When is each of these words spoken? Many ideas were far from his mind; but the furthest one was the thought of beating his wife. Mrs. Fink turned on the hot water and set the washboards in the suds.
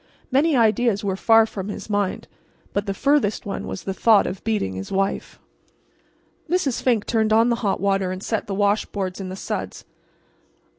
Many 0.31 0.55
ideas 0.57 1.03
were 1.03 1.15
far 1.15 1.45
from 1.45 1.67
his 1.67 1.87
mind; 1.87 2.27
but 2.73 2.87
the 2.87 2.93
furthest 2.95 3.45
one 3.45 3.67
was 3.67 3.83
the 3.83 3.93
thought 3.93 4.25
of 4.25 4.43
beating 4.43 4.73
his 4.73 4.91
wife. 4.91 5.39
Mrs. 6.49 6.81
Fink 6.81 7.05
turned 7.05 7.31
on 7.31 7.49
the 7.49 7.57
hot 7.61 7.79
water 7.79 8.11
and 8.11 8.23
set 8.23 8.47
the 8.47 8.55
washboards 8.55 9.21
in 9.21 9.29
the 9.29 9.35
suds. 9.35 9.85